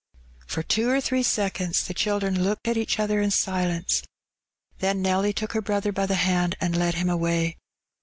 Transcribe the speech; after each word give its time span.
For 0.47 0.63
two 0.63 0.89
or 0.89 0.99
three 0.99 1.21
seconds 1.21 1.83
the 1.83 1.93
children 1.93 2.43
looked 2.43 2.67
at 2.67 2.75
each 2.75 2.97
other 2.97 3.21
in 3.21 3.29
silence, 3.29 4.01
then 4.79 5.03
Nelly 5.03 5.31
took 5.31 5.53
her 5.53 5.61
brother 5.61 5.91
by 5.91 6.07
the 6.07 6.15
hand 6.15 6.55
and 6.59 6.75
led 6.75 6.95
him 6.95 7.07
away. 7.07 7.57